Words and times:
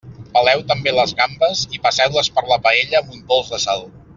Peleu 0.35 0.63
també 0.71 0.93
les 0.95 1.13
gambes 1.19 1.61
i 1.77 1.81
passeu-les 1.85 2.33
per 2.39 2.45
la 2.53 2.61
paella 2.67 3.03
amb 3.05 3.17
un 3.19 3.25
pols 3.31 3.57
de 3.57 3.65
sal. 3.69 3.87